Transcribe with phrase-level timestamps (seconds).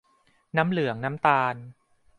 [0.57, 1.55] น้ำเหลืองน้ำตาล